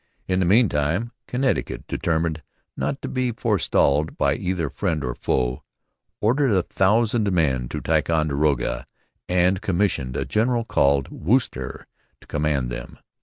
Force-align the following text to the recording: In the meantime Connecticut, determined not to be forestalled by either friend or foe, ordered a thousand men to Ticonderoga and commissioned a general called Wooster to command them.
In 0.27 0.39
the 0.39 0.45
meantime 0.47 1.11
Connecticut, 1.27 1.85
determined 1.85 2.41
not 2.75 3.03
to 3.03 3.07
be 3.07 3.31
forestalled 3.31 4.17
by 4.17 4.33
either 4.33 4.67
friend 4.71 5.03
or 5.03 5.13
foe, 5.13 5.61
ordered 6.19 6.53
a 6.53 6.63
thousand 6.63 7.31
men 7.31 7.69
to 7.69 7.81
Ticonderoga 7.81 8.87
and 9.29 9.61
commissioned 9.61 10.17
a 10.17 10.25
general 10.25 10.65
called 10.65 11.09
Wooster 11.09 11.85
to 12.19 12.25
command 12.25 12.71
them. 12.71 12.97